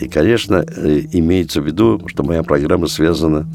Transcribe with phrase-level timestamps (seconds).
[0.00, 3.46] И, конечно, э, имеется в виду, что моя программа связана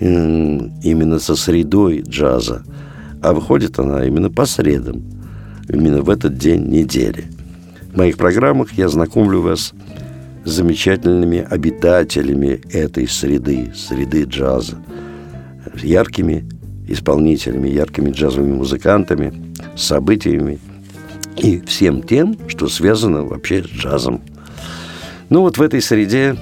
[0.00, 2.64] именно со средой джаза.
[3.22, 5.02] А выходит она именно по средам,
[5.68, 7.24] именно в этот день недели.
[7.92, 9.72] В моих программах я знакомлю вас
[10.44, 14.76] с замечательными обитателями этой среды, среды джаза,
[15.80, 16.44] яркими
[16.88, 20.58] исполнителями, яркими джазовыми музыкантами, событиями
[21.38, 24.20] и всем тем, что связано вообще с джазом–
[25.30, 26.36] ну вот в этой среде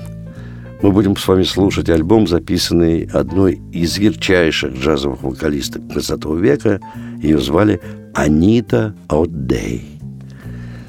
[0.82, 6.80] мы будем с вами слушать альбом, записанный одной из ярчайших джазовых вокалисток 20 века.
[7.22, 7.80] Ее звали
[8.14, 10.00] Анита Аутдей.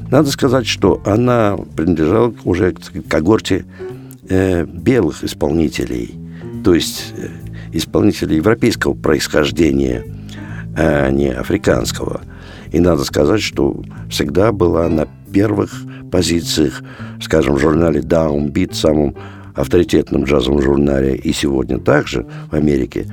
[0.09, 3.65] Надо сказать, что она принадлежала уже к когорте
[4.29, 6.15] э, белых исполнителей,
[6.63, 7.27] то есть э,
[7.71, 10.03] исполнителей европейского происхождения,
[10.75, 12.21] а не африканского.
[12.71, 15.71] И надо сказать, что всегда была на первых
[16.13, 16.83] позициях,
[17.19, 19.15] скажем, в журнале Downbeat, самом
[19.55, 23.07] авторитетном джазовом журнале, и сегодня также в Америке,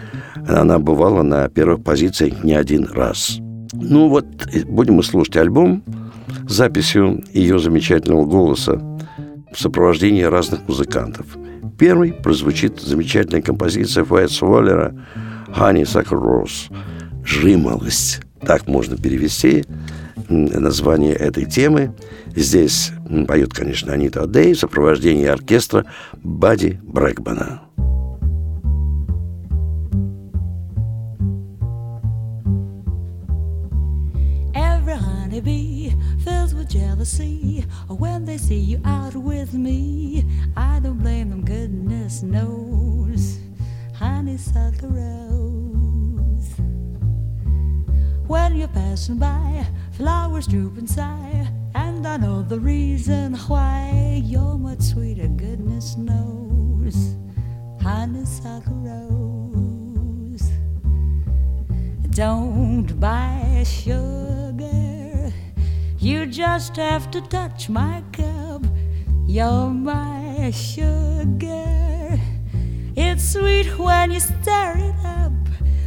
[0.46, 3.38] она бывала на первых позициях не один раз.
[3.72, 4.26] Ну вот,
[4.66, 5.82] будем мы слушать альбом
[6.46, 8.82] с записью ее замечательного голоса
[9.50, 11.24] в сопровождении разных музыкантов.
[11.78, 14.94] Первый прозвучит замечательная композиция Фуэйтс Уоллера
[15.56, 16.70] «Honey Sucker Rose»–
[17.24, 18.20] «Жимолость».
[18.46, 19.64] Так можно перевести
[20.30, 21.94] название этой темы.
[22.34, 22.92] Здесь
[23.28, 25.84] поет, конечно, Анита Дэй в сопровождении оркестра
[26.22, 27.62] Бади Брэкбана.
[36.70, 40.24] jealousy when they see you out with me.
[40.56, 43.38] I don't blame them, goodness knows.
[43.96, 46.50] Honeysuckle rose.
[48.26, 49.66] When you're passing by,
[50.00, 54.22] flowers droop and sigh, and I know the reason why.
[54.24, 57.16] You're much sweeter, goodness knows.
[57.82, 60.46] Honeysuckle rose.
[62.08, 65.30] Don't buy sugar,
[65.98, 68.62] you just have to touch my cup.
[69.26, 72.18] You're my sugar.
[72.96, 75.32] It's sweet when you stir it up.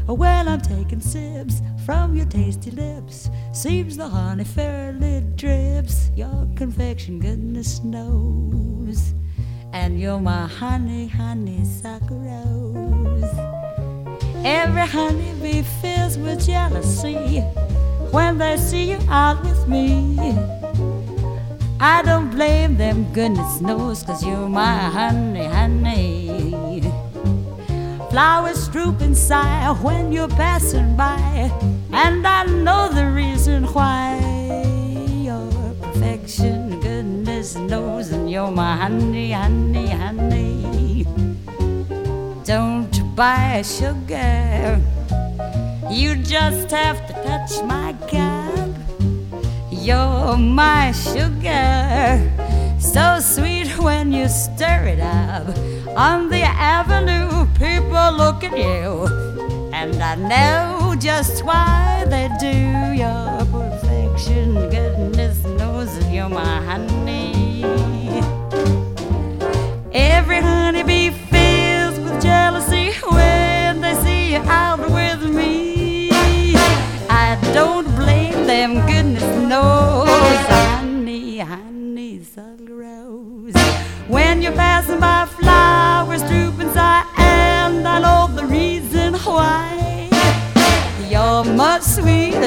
[0.05, 6.09] When I'm taking sips from your tasty lips, seems the honey fairly drips.
[6.15, 9.13] Your confection, goodness knows.
[9.73, 13.33] And you're my honey, honeysuckle rose.
[14.45, 17.39] Every honeybee fills with jealousy
[18.11, 20.17] when they see you out with me.
[21.79, 26.32] I don't blame them, goodness knows, cause you're my honey, honey.
[28.13, 31.51] Flowers droop and sigh when you're passing by,
[31.91, 34.21] and I know the reason why.
[35.09, 35.49] Your
[35.81, 41.07] perfection, goodness knows, and you're my honey, honey, honey.
[42.43, 44.79] Don't buy sugar,
[45.89, 48.69] you just have to touch my cup.
[49.71, 52.21] You're my sugar,
[52.79, 53.52] so sweet
[53.83, 55.47] when you stir it up
[55.97, 59.05] on the avenue people look at you,
[59.73, 62.55] and I know just why they do.
[63.03, 67.63] Your perfection, goodness knows you're my honey.
[69.91, 75.02] Every honeybee fills with jealousy when they see you out with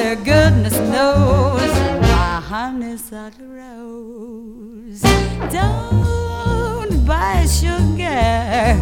[0.07, 1.71] sweeter, goodness knows,
[2.01, 5.01] my honeysuckle rose.
[5.51, 8.77] Don't buy sugar,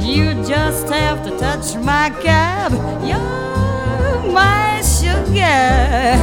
[0.00, 2.72] you just have to touch my cab.
[3.02, 6.16] You're my sugar.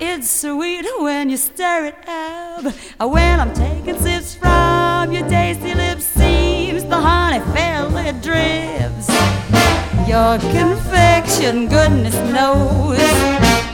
[0.00, 2.64] It's sweet when you stir it up.
[3.00, 9.08] When I'm taking sips from your tasty lips, seems the honey fairly drips.
[10.06, 12.98] Your confection, goodness knows,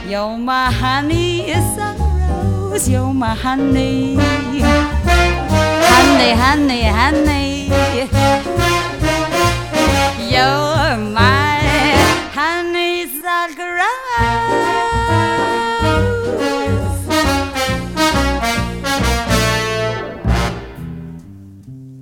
[0.07, 2.87] You're my honey, it's a rose.
[2.87, 4.17] You're my honey,
[5.91, 7.69] honey, honey, honey.
[10.29, 11.57] You're my
[12.35, 13.85] honey, it's a rose.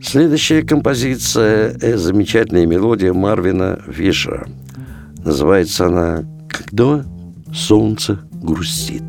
[0.01, 4.45] Следующая композиция– замечательная мелодия Марвина Фишера.
[5.23, 7.06] Называется она «Когда
[7.53, 9.03] солнце грустит».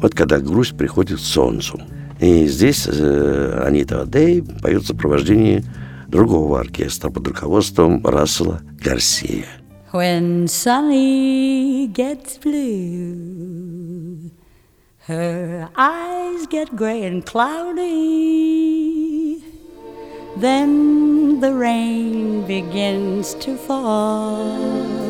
[0.00, 1.80] Вот когда грусть приходит к солнцу.
[2.20, 5.64] И здесь э, Анита Адей поет в сопровождении
[6.08, 9.46] другого оркестра под руководством Рассела Гарсия.
[9.92, 14.30] When sunny gets blue,
[15.06, 17.88] her eyes get gray and cloudy.
[20.36, 25.07] Then the rain begins to fall.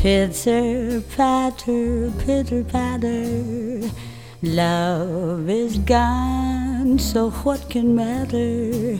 [0.00, 3.86] Pitter patter, pitter patter,
[4.42, 8.98] love is gone, so what can matter?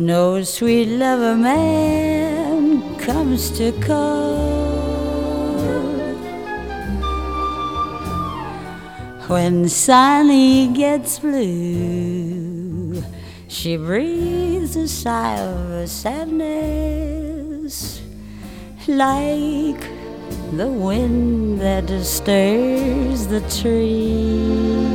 [0.00, 4.50] No sweet lover man comes to call.
[9.28, 13.00] When Sunny gets blue,
[13.46, 17.30] she breathes a sigh of sadness
[18.88, 19.99] like
[20.52, 24.90] the wind that stirs the trees.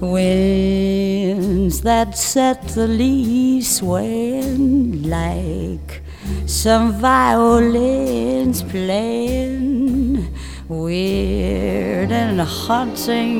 [0.00, 6.02] Winds that set the leaves swaying like
[6.46, 10.26] some violins playing
[10.68, 13.38] weird and haunting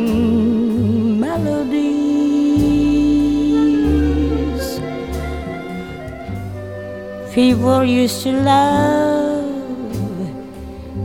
[1.20, 2.47] melodies.
[7.32, 9.48] People used to love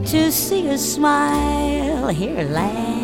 [0.05, 3.03] to see a smile, hear a laugh.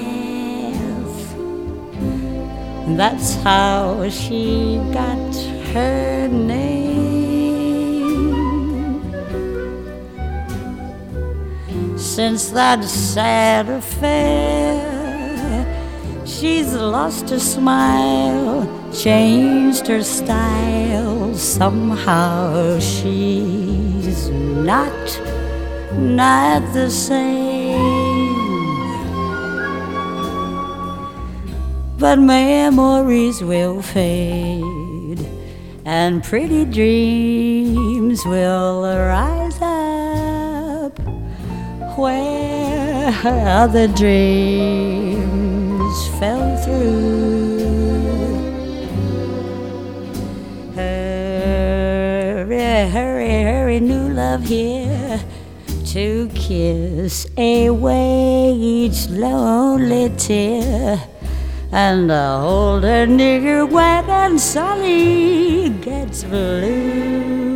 [2.98, 5.36] That's how she got
[5.74, 6.70] her name.
[11.98, 14.89] Since that sad affair,
[16.40, 21.34] she's lost her smile, changed her style.
[21.36, 25.22] Somehow she's not,
[25.94, 28.10] not the same.
[32.00, 35.20] but memories will fade
[35.84, 40.98] and pretty dreams will rise up
[41.98, 45.09] where other dreams
[46.20, 47.60] fell through.
[50.76, 52.58] Hurry,
[52.90, 55.22] hurry, hurry, new love here
[55.86, 61.02] to kiss away each lonely tear
[61.72, 67.49] and the older nigger wet and sunny gets blue.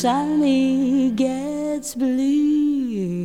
[0.00, 3.18] Sunny gets blue.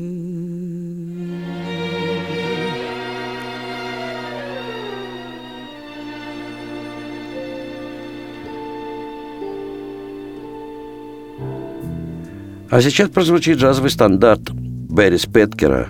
[12.72, 15.90] А сейчас прозвучит джазовый стандарт Берри Спеткера.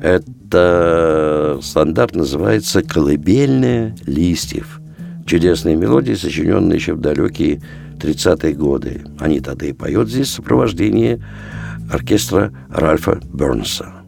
[0.00, 4.80] Это стандарт называется «Колыбельная листьев».
[5.26, 7.60] Чудесные мелодии, сочиненные еще в далекие
[8.02, 9.04] 30-е годы.
[9.18, 11.22] Они тогда и поет здесь в сопровождении
[11.90, 14.01] оркестра Ральфа Бернса.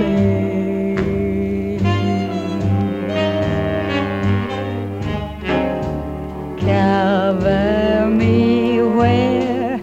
[0.00, 1.00] lake.
[6.60, 9.80] Cover me where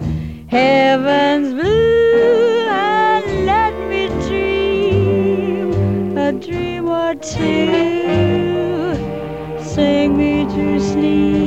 [0.48, 1.84] heaven's blue.
[7.24, 8.94] to
[9.62, 11.43] sing me to sleep,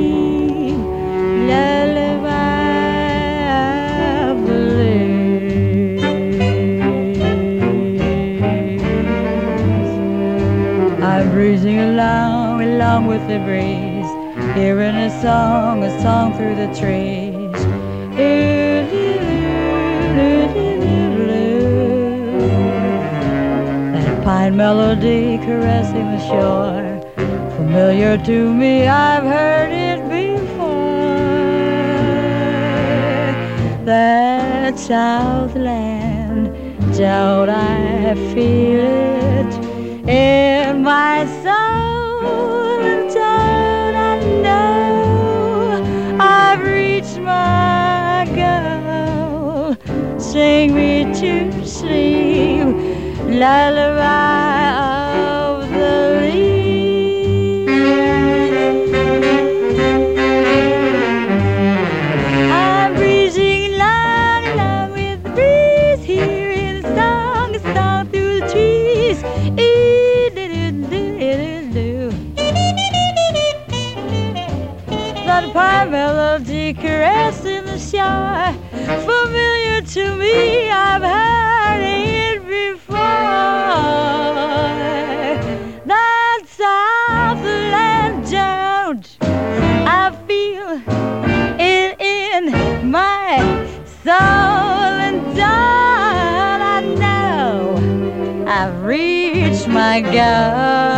[12.98, 14.10] along, with the breeze,
[14.54, 17.36] hearing a song, a song through the trees.
[23.94, 27.00] That pine melody caressing the shore
[27.56, 28.86] familiar to me.
[28.86, 30.66] I've heard it before.
[33.84, 36.46] That Southland,
[36.96, 38.84] don't I feel
[39.38, 42.67] it in my soul?
[47.28, 49.76] My goal?
[50.18, 51.34] Sing me to
[51.66, 52.66] sleep,
[53.40, 54.47] lullaby
[99.88, 100.97] my goal?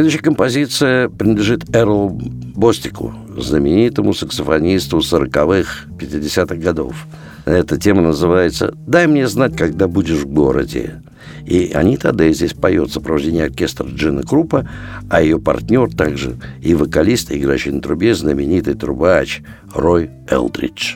[0.00, 7.06] Следующая композиция принадлежит Эрлу Бостику, знаменитому саксофонисту 40-х, 50-х годов.
[7.44, 11.02] Эта тема называется «Дай мне знать, когда будешь в городе».
[11.44, 14.66] И Анита Дэй здесь поет в сопровождении оркестра Джина Крупа,
[15.10, 19.42] а ее партнер также и вокалист, играющий на трубе, знаменитый трубач
[19.74, 20.94] Рой Элдридж.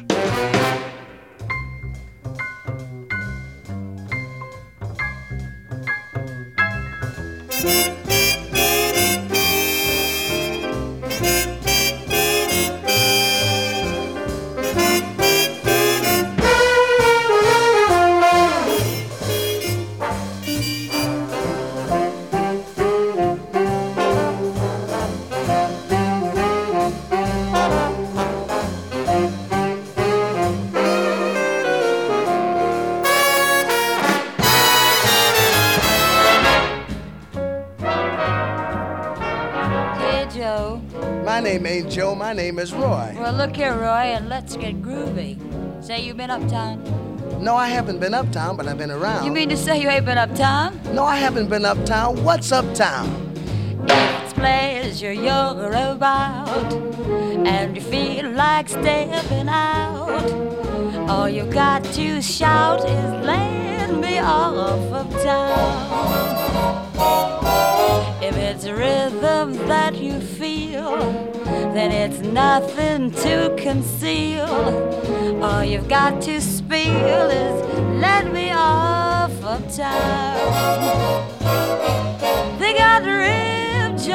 [41.95, 43.15] Joe, my name is Roy.
[43.17, 45.39] Well, look here, Roy, and let's get groovy.
[45.81, 46.83] Say you've been uptown.
[47.41, 49.25] No, I haven't been uptown, but I've been around.
[49.25, 50.81] You mean to say you ain't been uptown?
[50.93, 52.25] No, I haven't been uptown.
[52.25, 53.07] What's uptown?
[53.87, 56.73] It's pleasure you're about,
[57.47, 60.21] and you feel like stepping out.
[61.09, 66.91] All you got to shout is let me off uptown.
[68.21, 71.33] If it's a rhythm that you feel,
[71.75, 75.43] then it's nothing to conceal.
[75.43, 81.29] All you've got to spill is let me off of town.
[82.61, 84.15] They got rib joints,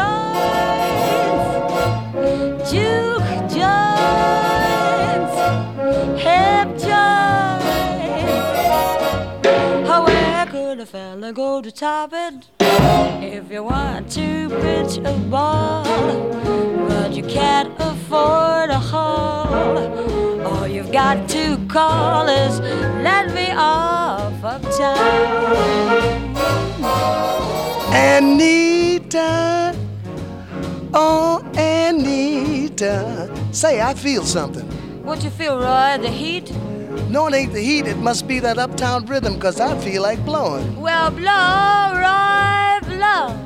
[2.71, 5.35] juke joints,
[6.23, 7.49] hip joints.
[9.91, 12.47] Oh, where could a fella go to top it?
[13.21, 15.83] If you want to pitch a ball,
[17.19, 19.77] you can't afford a hall,
[20.47, 22.61] all you've got to call is
[23.03, 24.95] let me off of town.
[27.93, 29.75] Anita.
[30.93, 33.29] Oh, Anita.
[33.51, 34.65] Say, I feel something.
[35.03, 35.97] What you feel, Roy?
[36.01, 36.53] The heat?
[37.09, 37.85] No, it ain't the heat.
[37.85, 40.79] It must be that uptown rhythm, because I feel like blowing.
[40.79, 43.45] Well, blow, Roy, blow.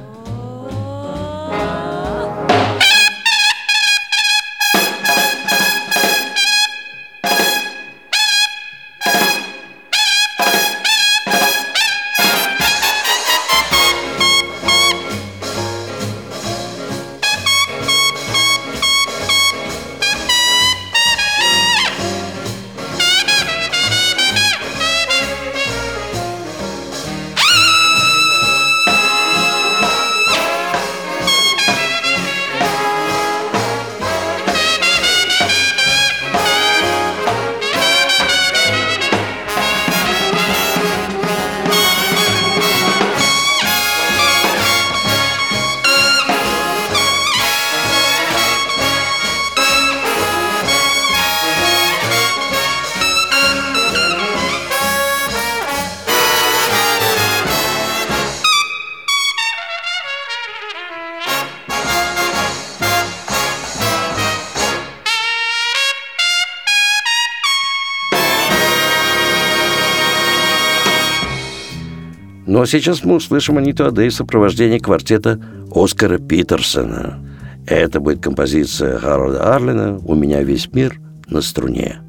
[72.66, 75.40] Сейчас мы услышим Аниту Адей в сопровождении квартета
[75.74, 77.20] Оскара Питерсона.
[77.68, 82.00] Это будет композиция Харолда Арлина «У меня весь мир на струне».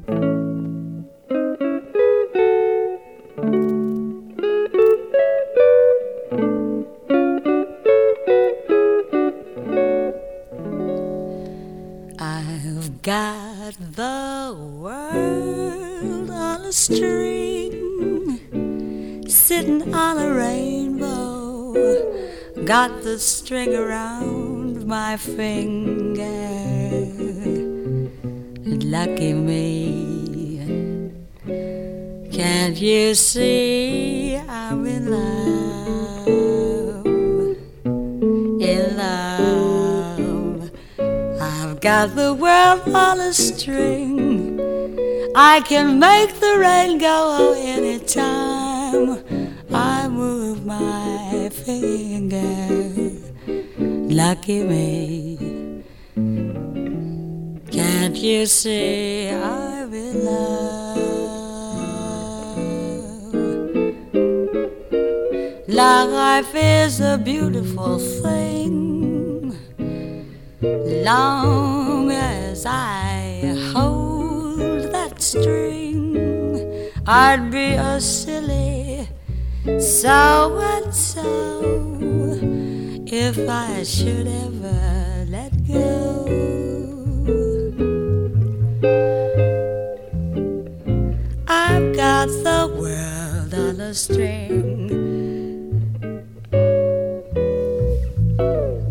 [19.65, 21.73] Sitting on a rainbow.
[22.65, 26.21] Got the string around my finger.
[28.63, 31.11] Lucky me.
[32.31, 36.27] Can't you see I'm in love?
[38.61, 40.71] In love.
[41.41, 44.59] I've got the world on a string.
[45.35, 49.24] I can make the rain go anytime
[50.65, 52.67] my finger.
[54.21, 55.83] Lucky me.
[57.71, 60.65] Can't you see I'm in love?
[65.67, 68.85] Life is a beautiful thing
[71.05, 74.59] long as I hold
[74.91, 76.17] that string,
[77.05, 78.64] I'd be a silly
[79.65, 81.55] so and so
[83.07, 86.25] if I should ever let go.
[91.47, 94.89] I've got the world on a string.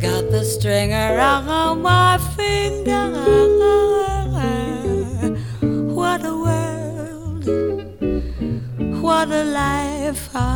[0.00, 3.12] Got the string around my finger.
[5.94, 7.46] What a world,
[9.00, 10.53] what a life I'm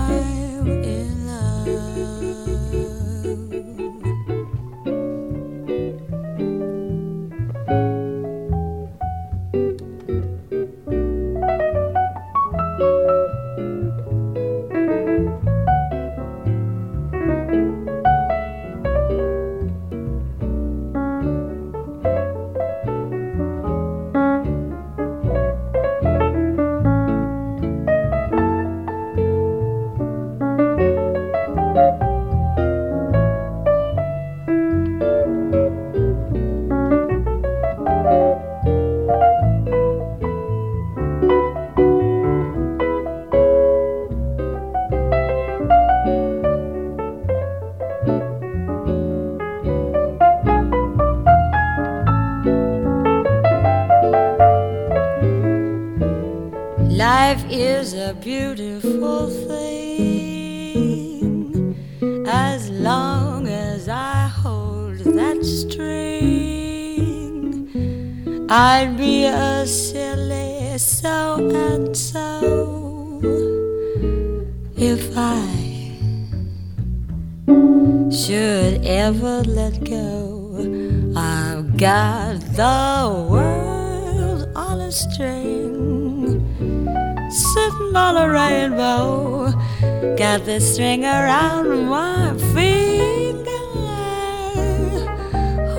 [90.58, 93.66] The string around my finger.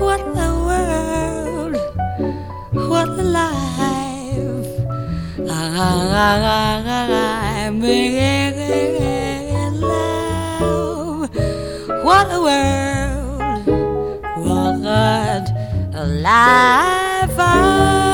[0.00, 1.76] What a world,
[2.88, 3.60] what a life.
[7.60, 11.28] I'm in love.
[12.02, 13.66] What a world,
[14.46, 15.46] what
[15.94, 18.09] a life.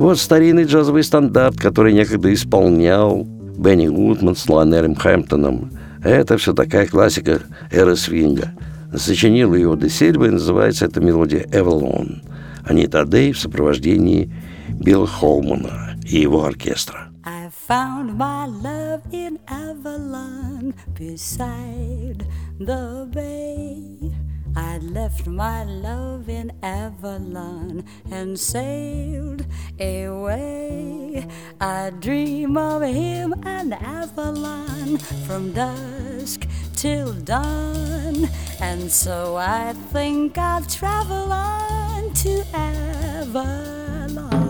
[0.00, 5.72] Вот старинный джазовый стандарт, который некогда исполнял Бенни Гудман с Лайнером Хэмптоном.
[6.02, 8.52] Это все такая классика эры свинга.
[8.96, 12.22] Сочинил ее Де Сильва, и называется эта мелодия «Эвелон».
[12.64, 14.32] Анита Дэй в сопровождении
[14.70, 17.08] Билла Холмана и его оркестра.
[17.26, 22.24] I found my love in Avalon beside
[22.58, 24.29] the bay.
[24.56, 29.46] I left my love in Avalon and sailed
[29.78, 31.26] away.
[31.60, 38.28] I dream of him and Avalon from dusk till dawn,
[38.60, 44.40] and so I think I'll travel on to Avalon.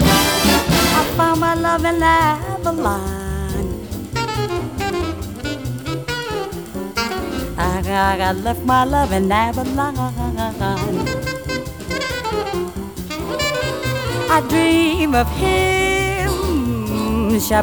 [0.00, 3.27] I found my love in Avalon.
[7.90, 9.96] I left my love in Avalon.
[14.30, 16.28] I dream of him.
[17.40, 17.54] So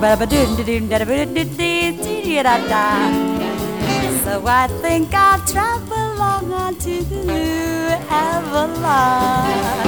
[4.48, 9.85] I think I'll travel on to the new Avalon.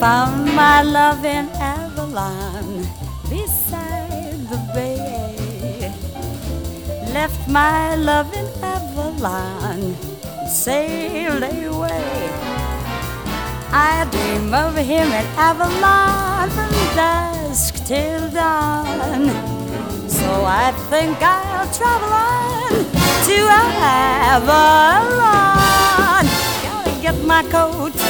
[0.00, 2.86] Found my love in Avalon
[3.28, 5.92] beside the bay.
[7.12, 9.96] Left my love in Avalon,
[10.46, 12.30] sailed away.
[13.72, 19.30] I dream of him in Avalon from dusk till dawn.
[20.08, 22.70] So I think I'll travel on
[23.26, 23.38] to
[24.30, 25.06] Avalon.
[26.62, 28.07] Gotta get my coat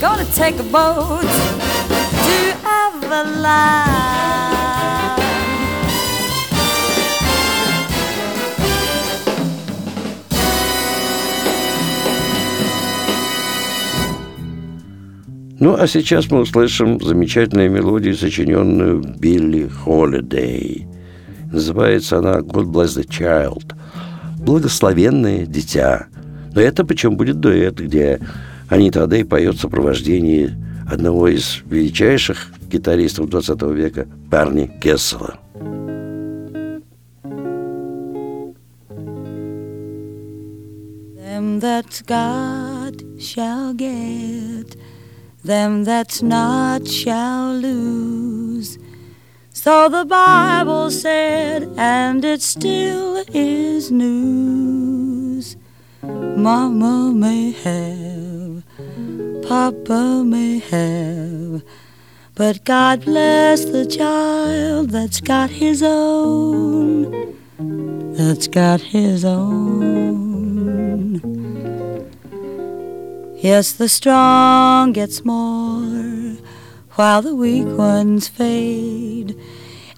[0.00, 4.00] Gonna take a boat to Avalon.
[15.58, 20.88] Ну, а сейчас мы услышим замечательную мелодию, сочиненную Билли Холидей.
[21.52, 23.74] Называется она «God bless the child»–
[24.38, 26.06] «Благословенное дитя».
[26.54, 28.18] Но это причем будет дуэт, где
[28.70, 30.54] Анита Адей поет в сопровождении
[30.88, 35.40] одного из величайших гитаристов 20 века Барни Кессела.
[41.16, 44.76] Them that God shall get,
[45.42, 48.78] them that's not shall lose.
[49.52, 54.89] So the Bible said, and it still is news.
[56.02, 58.62] Mama may have,
[59.46, 61.62] Papa may have,
[62.34, 67.36] but God bless the child that's got his own,
[68.14, 69.60] that's got his own.
[73.36, 76.36] Yes, the strong gets more,
[76.92, 79.38] while the weak ones fade.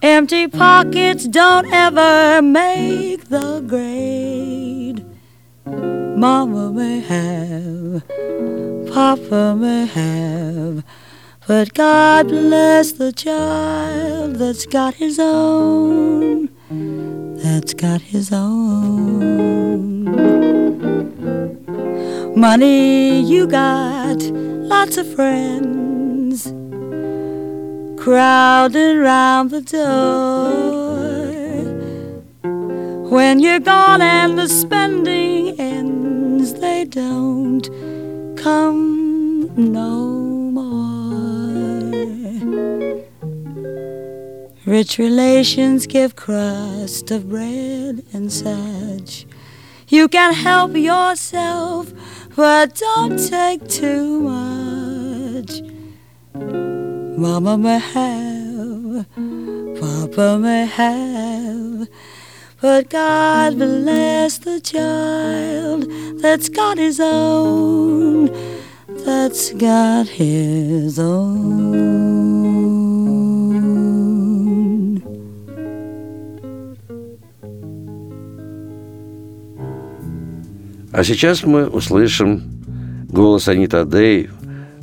[0.03, 5.12] Empty pockets don't ever make the grade.
[5.73, 8.07] Mama may have,
[8.93, 10.85] Papa may have,
[11.49, 16.49] but God bless the child that's got his own,
[17.43, 20.05] that's got his own.
[22.37, 26.53] Money you got, lots of friends
[28.03, 30.51] crowded round the door.
[33.11, 35.32] When you're gone and the spending
[36.85, 37.69] don't
[38.37, 40.09] come no
[40.53, 40.83] more.
[44.65, 49.27] Rich relations give crust of bread and such.
[49.89, 51.93] You can help yourself,
[52.35, 55.61] but don't take too much.
[56.35, 59.07] Mama may have,
[59.81, 61.89] Papa may have,
[62.63, 65.91] but God bless the child
[66.23, 68.31] that's got his own,
[69.05, 72.23] that's got his own.
[80.95, 82.43] А сейчас мы услышим
[83.09, 84.29] голос Анита Дэй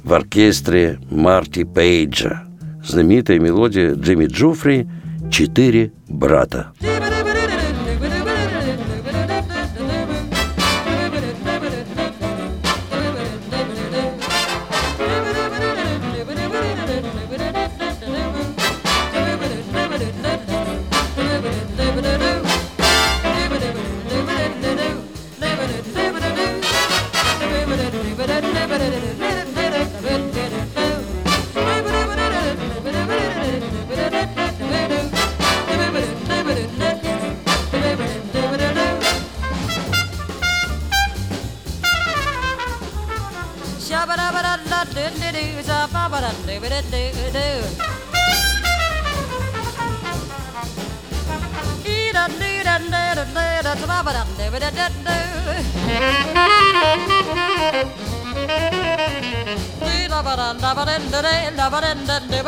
[0.03, 2.43] в оркестре Марти Пейджа.
[2.83, 4.89] Знаменитая мелодия Джимми Джуфри
[5.31, 6.73] «Четыре брата».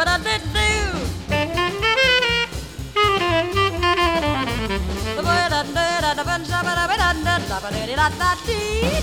[0.02, 0.70] what I did do.
[5.16, 8.00] The boy that did, and the bunch of it, I did, I did, I did,
[8.00, 9.01] I did, I did,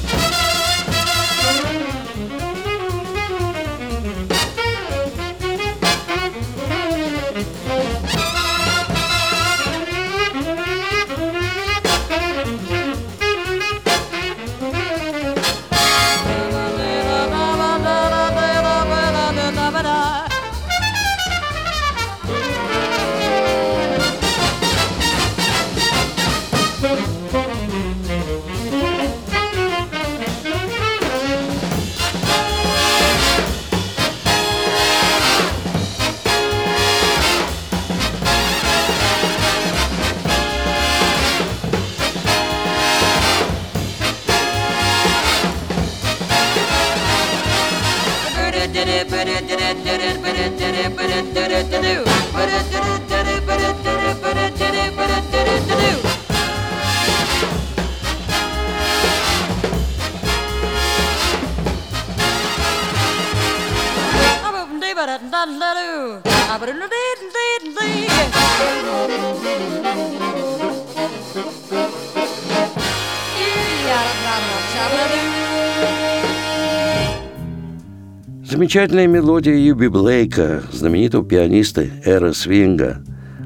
[78.58, 83.00] Замечательная мелодия Юби Блейка, знаменитого пианиста Эра Свинга.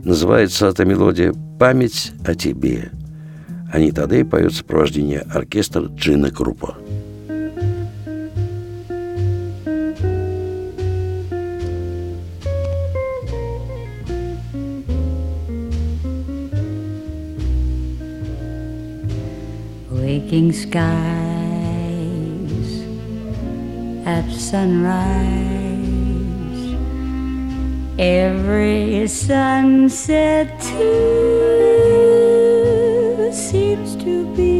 [0.05, 2.90] Называется эта мелодия «Память о тебе».
[3.70, 6.79] Они тогда и поют сопровождение оркестра Джина Крупа.
[19.90, 21.32] Waking skies
[24.07, 25.03] at sunrise.
[27.99, 31.62] Every sunset too
[33.33, 34.52] seems to be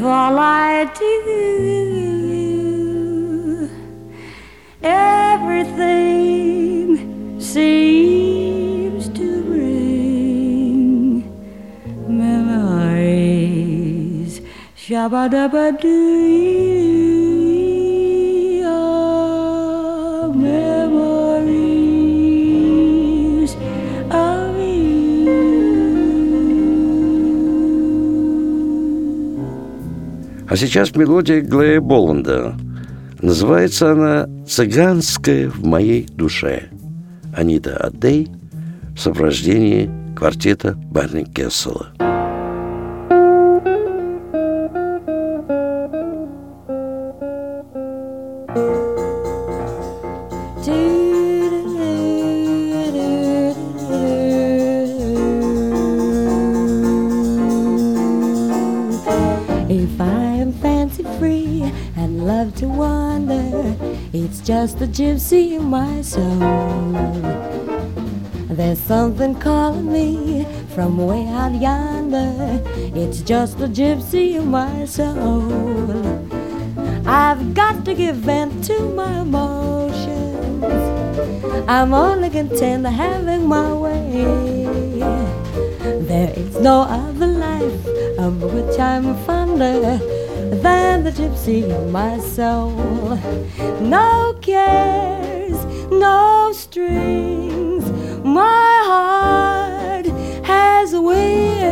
[0.00, 1.20] of all I do,
[4.82, 6.16] everything
[7.38, 11.22] seems to bring
[12.08, 13.20] memories.
[14.74, 16.39] Shabba dabba doo.
[30.50, 32.56] А сейчас мелодия Глея Боланда.
[33.22, 36.70] Называется она «Цыганская в моей душе».
[37.32, 38.28] Анита Адей
[38.96, 41.90] в сопровождении квартета Барни Кессела.
[64.24, 66.38] It's just the gypsy in my soul.
[68.50, 72.60] There's something calling me from way out yonder.
[72.94, 75.50] It's just the gypsy in my soul.
[77.06, 80.64] I've got to give vent to my emotions.
[81.66, 84.24] I'm only content having my way.
[86.10, 87.86] There is no other life
[88.18, 89.98] of which I'm fonder
[90.50, 93.16] than the gypsy in my soul.
[93.80, 97.84] No cares, no strings.
[98.24, 100.06] My heart
[100.44, 101.70] has wings.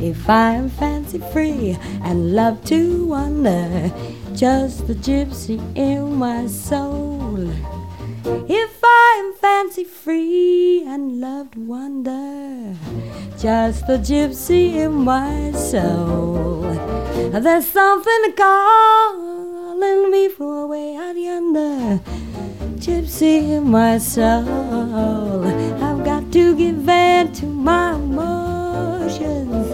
[0.00, 3.92] If I'm fancy free and love to wander,
[4.34, 7.19] just the gypsy in my soul.
[8.24, 12.76] If I'm fancy free and loved wonder,
[13.38, 16.62] just the gypsy in my soul.
[17.32, 22.00] There's something calling me from way out yonder,
[22.76, 25.44] gypsy in my soul.
[25.82, 29.66] I've got to give vent to my emotions.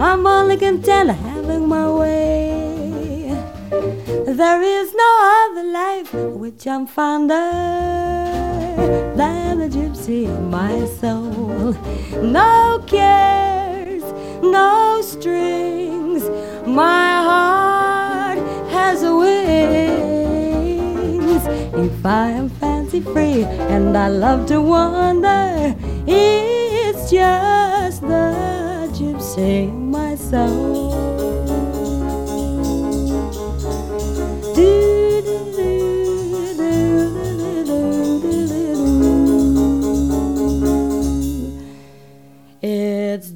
[0.00, 2.54] I'm only content having my way.
[3.70, 5.63] There is no other
[6.62, 7.34] I'm fonder
[9.16, 11.74] than the gypsy in my soul.
[12.22, 14.02] No cares,
[14.42, 16.22] no strings.
[16.66, 18.38] My heart
[18.70, 19.44] has wings.
[21.74, 25.74] If I am fancy free and I love to wander,
[26.06, 30.93] it's just the gypsy in my soul.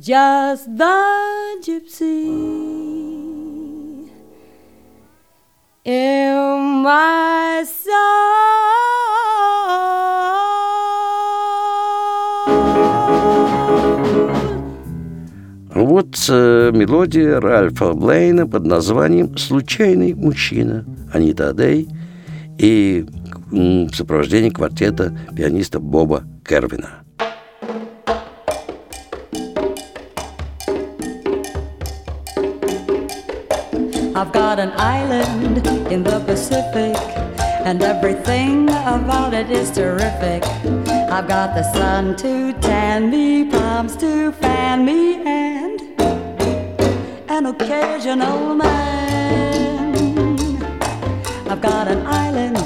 [0.08, 2.30] Just the gypsy
[5.84, 8.48] in my soul.
[15.74, 21.86] Вот э, мелодия Ральфа Блейна под названием «Случайный мужчина» Анита Адей
[22.56, 23.04] и
[23.50, 26.97] в сопровождении квартета пианиста Боба Кервина.
[34.18, 36.96] I've got an island in the Pacific,
[37.64, 40.44] and everything about it is terrific.
[41.08, 45.80] I've got the sun to tan me, palms to fan me, and
[47.28, 49.94] an occasional man.
[51.48, 52.56] I've got an island,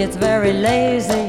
[0.00, 1.28] it's very lazy.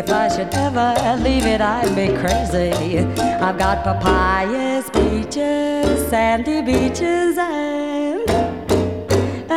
[0.00, 2.98] If I should ever leave it, I'd be crazy.
[3.46, 7.75] I've got papayas, peaches, sandy beaches, and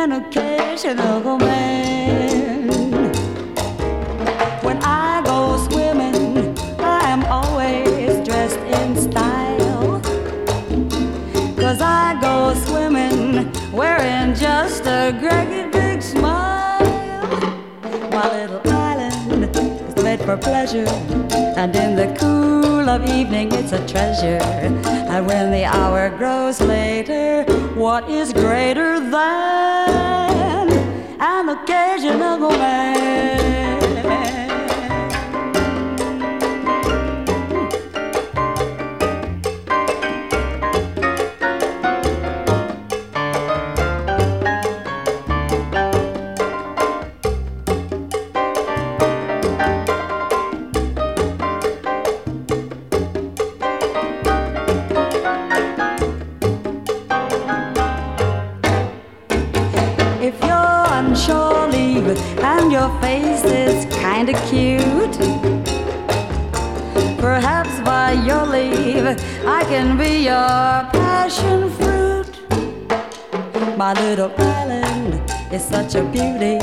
[0.00, 2.66] an occasional man.
[4.62, 10.00] When I go swimming, I am always dressed in style.
[11.56, 16.80] Cause I go swimming wearing just a great big smile.
[18.10, 20.88] My little island is made for pleasure,
[21.58, 24.40] and in the cool of evening it's a treasure.
[25.12, 27.44] And when the hour grows later,
[27.74, 29.39] what is greater than
[31.50, 33.76] an occasional man?
[33.76, 33.79] If
[69.46, 72.28] I can be your passion fruit.
[73.76, 75.20] My little island
[75.52, 76.58] is such a beauty,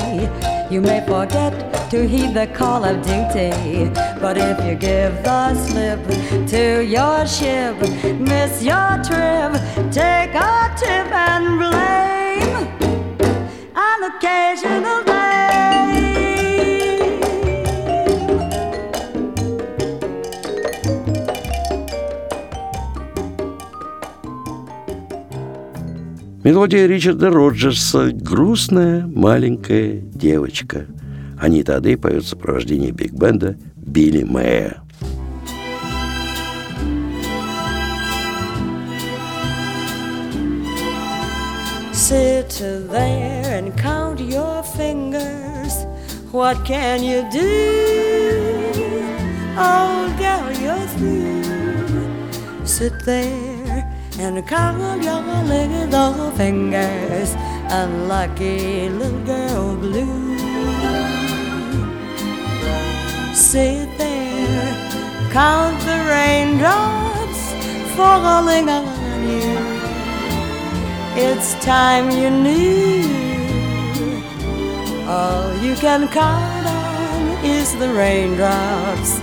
[0.70, 3.90] you may forget to heed the call of duty.
[4.22, 6.00] But if you give the slip
[6.48, 7.76] to your ship,
[8.20, 9.52] miss your trip,
[9.92, 12.68] take a tip and blame
[13.76, 15.07] an occasional
[26.48, 30.86] Мелодия Ричарда Роджерса «Грустная маленькая девочка».
[31.38, 34.82] Анита Адей поет в сопровождении биг-бенда Билли Мэя.
[41.92, 45.86] Sit there and count your fingers.
[46.32, 48.72] What can you do?
[49.58, 52.66] Oh, girl, you're through.
[52.66, 53.57] Sit there
[54.20, 57.36] and count your little fingers.
[57.70, 60.38] Unlucky little girl blue.
[63.34, 67.42] Sit there, count the raindrops
[67.96, 69.58] falling on you.
[71.16, 73.04] It's time you knew.
[75.08, 79.20] All you can count on is the raindrops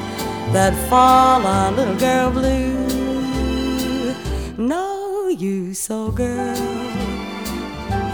[0.52, 2.93] that fall on little girl blue.
[4.56, 6.56] No use, oh girl,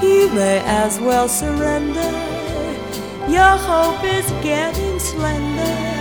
[0.03, 2.11] you may as well surrender.
[3.29, 6.01] Your hope is getting slender.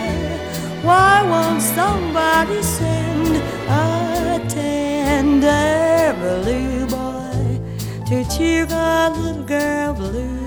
[0.81, 3.35] Why won't somebody send
[3.67, 7.59] a tender blue boy
[8.07, 10.39] to cheer the little girl blue?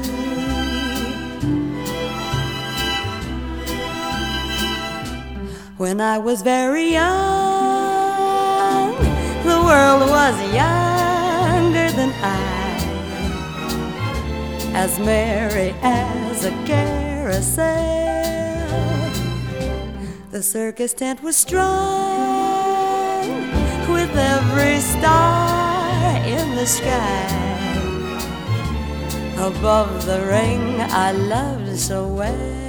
[5.77, 7.62] When I was very young,
[9.65, 12.79] world was younger than I,
[14.75, 18.03] as merry as a carousel.
[20.31, 21.63] The circus tent was strung
[23.93, 27.29] with every star in the sky.
[29.39, 32.61] Above the ring I loved so well.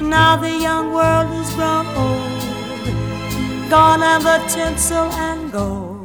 [0.00, 2.35] Now the young world is grown old,
[3.68, 5.95] gone are the tinsel and gold.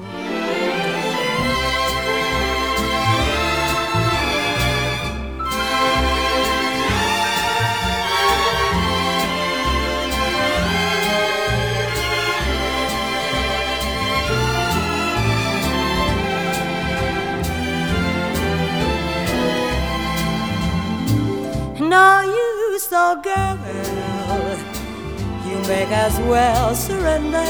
[25.72, 27.46] You as well surrender.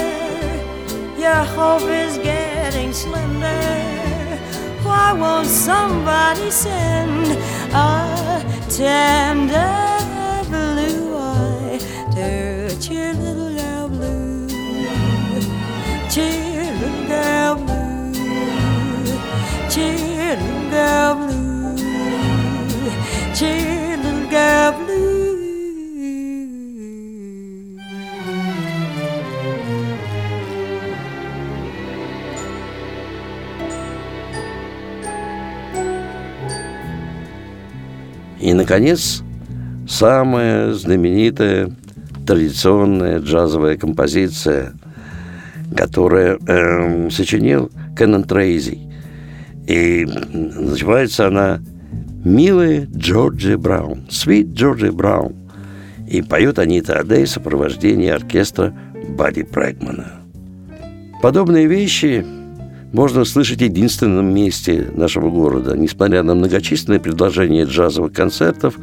[1.18, 4.38] Your hope is getting slender.
[4.82, 7.38] Why won't somebody send
[7.72, 9.74] a tender
[10.48, 11.78] blue eye
[12.14, 14.48] to cheer little girl blue?
[16.10, 18.12] Cheer little girl blue.
[19.68, 21.31] Cheer little girl blue.
[38.52, 39.22] И, наконец,
[39.88, 41.74] самая знаменитая
[42.26, 44.74] традиционная джазовая композиция,
[45.74, 48.78] которую эм, сочинил Кеннон Трейзи.
[49.66, 51.60] И называется она
[52.26, 55.34] «Милая Джорджи Браун», «Sweet Джорджи Браун».
[56.06, 58.74] И поет Анита Адей в сопровождении оркестра
[59.16, 60.20] Бадди Прэгмана.
[61.22, 62.22] Подобные вещи
[62.92, 65.76] можно услышать в единственном месте нашего города.
[65.76, 68.78] Несмотря на многочисленные предложения джазовых концертов,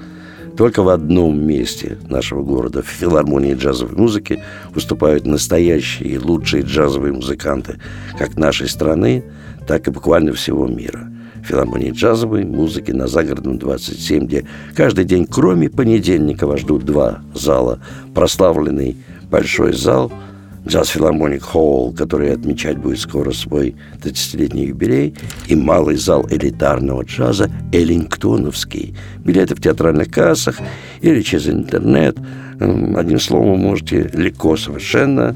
[0.57, 4.43] только в одном месте нашего города, в филармонии джазовой музыки,
[4.73, 7.79] выступают настоящие и лучшие джазовые музыканты
[8.17, 9.23] как нашей страны,
[9.67, 11.09] так и буквально всего мира.
[11.47, 14.45] Филармонии джазовой музыки на Загородном 27, где
[14.75, 17.79] каждый день, кроме понедельника, вас ждут два зала.
[18.13, 18.97] Прославленный
[19.29, 20.11] большой зал–
[20.67, 25.15] Джаз Филармоник Холл, который отмечать будет скоро свой 30-летний юбилей,
[25.47, 28.95] и малый зал элитарного джаза Эллингтоновский.
[29.23, 30.57] Билеты в театральных кассах
[31.01, 32.17] или через интернет.
[32.59, 35.35] Эм, одним словом, можете легко совершенно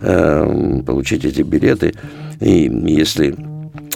[0.00, 1.94] э, получить эти билеты.
[2.40, 3.36] И если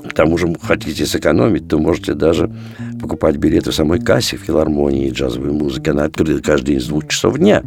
[0.09, 2.51] к тому же хотите сэкономить, то можете даже
[2.99, 5.91] покупать билеты в самой кассе в филармонии джазовой музыки.
[5.91, 7.63] Она открыта каждый день с двух часов дня.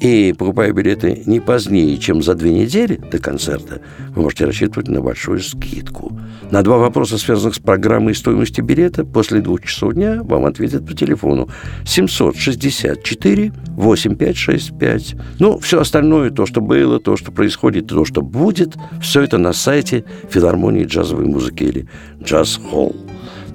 [0.00, 3.80] И покупая билеты не позднее, чем за две недели до концерта,
[4.10, 6.18] вы можете рассчитывать на большую скидку.
[6.50, 10.86] На два вопроса, связанных с программой и стоимостью билета, после двух часов дня вам ответят
[10.86, 11.48] по телефону
[11.84, 15.14] 764 8565.
[15.38, 19.52] Ну, все остальное, то, что было, то, что происходит, то, что будет, все это на
[19.52, 21.88] сайте филармонии джазовой музыки или
[22.22, 22.94] Джаз Холл.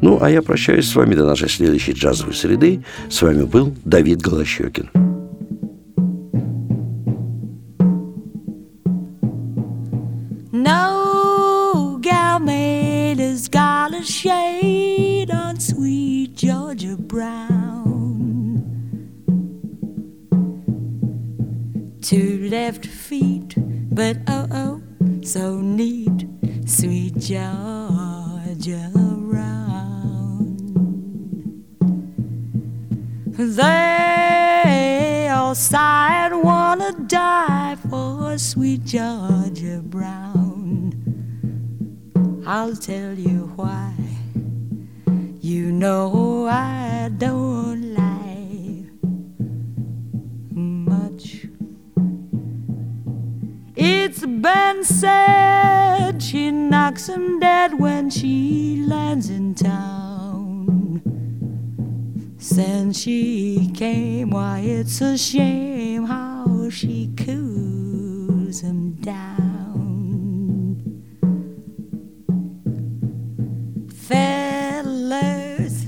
[0.02, 2.84] Ну, а я прощаюсь с вами до нашей следующей джазовой среды.
[3.10, 4.90] С вами был Давид Голощекин.
[10.52, 18.64] No gal made has got a shade on sweet Georgia Brown.
[22.02, 23.54] Two left feet,
[23.92, 24.82] but oh oh,
[25.24, 26.28] so neat,
[26.66, 29.11] sweet Georgia
[33.48, 40.94] They all sighed, wanna die for sweet Georgia Brown.
[42.46, 43.96] I'll tell you why.
[45.40, 48.86] You know I don't lie
[50.52, 51.48] much.
[53.76, 60.11] It's been said she knocks him dead when she lands in town.
[62.54, 70.76] Since she came, why, it's a shame how she cools him down.
[73.90, 75.86] Fellas,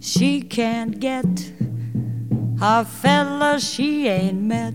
[0.00, 1.50] she can't get
[2.60, 4.74] a fella she ain't met.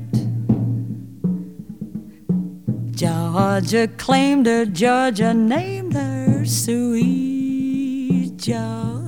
[2.96, 8.99] Georgia claimed her, Georgia named her Sweet Georgia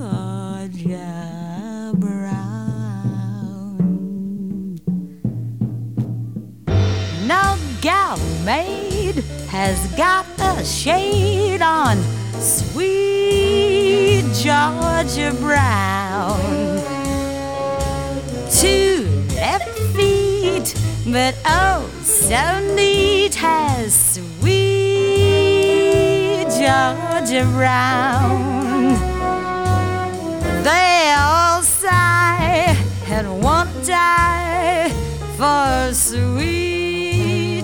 [8.46, 9.16] maid
[9.50, 11.98] has got a shade on
[12.40, 16.40] Sweet Georgia Brown.
[18.52, 20.76] Two left feet,
[21.06, 24.42] but oh, so neat has sweet
[26.50, 28.96] Georgia Brown.
[30.64, 32.76] They all sigh
[33.08, 34.90] and won't die
[35.38, 36.81] for sweet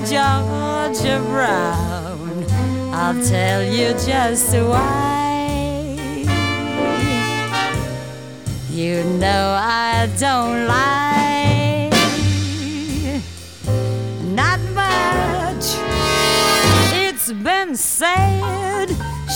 [0.09, 2.45] Georgia Brown.
[2.93, 6.23] I'll tell you just why.
[8.69, 11.89] You know I don't lie.
[14.23, 15.65] Not much.
[16.95, 18.87] It's been said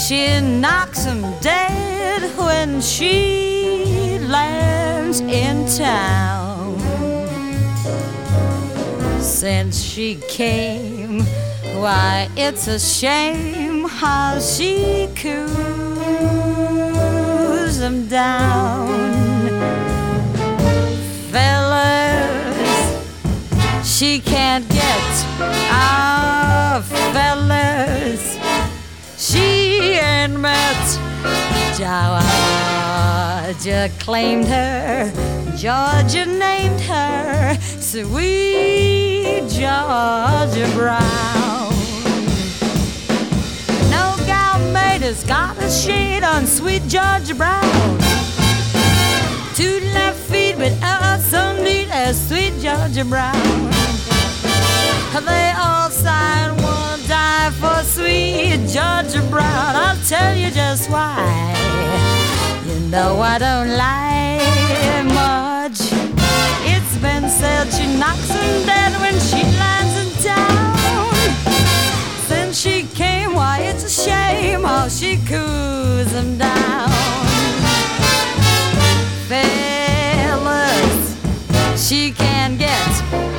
[0.08, 6.61] she knocks him dead when she lands in town.
[9.42, 11.22] Since she came,
[11.82, 15.48] why, it's a shame how she cools
[17.80, 18.88] him down.
[21.32, 22.70] Fellas,
[23.84, 25.26] she can't get
[25.72, 28.38] our fellas.
[29.18, 31.00] She ain't met
[33.62, 35.12] Georgia claimed her,
[35.58, 41.74] Georgia named her Sweet Georgia Brown.
[43.90, 45.14] No gal made a
[45.70, 48.00] shade on Sweet Georgia Brown.
[49.56, 53.72] Two left feet, but oh, so neat as Sweet Georgia Brown.
[55.26, 59.76] They all sign one die for sweet Georgia Brown.
[59.76, 62.31] I'll tell you just why.
[62.72, 64.40] You know I don't lie
[65.14, 65.80] much.
[66.64, 71.14] It's been said she knocks him dead when she lands in town.
[72.30, 76.90] Since she came, why it's a shame how she coos him down.
[79.28, 80.96] Fellas,
[81.76, 83.31] she can get